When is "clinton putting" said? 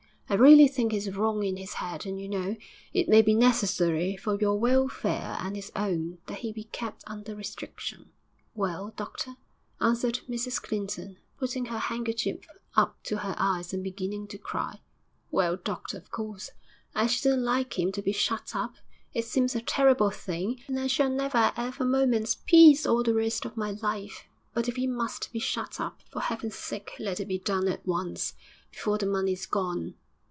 10.61-11.65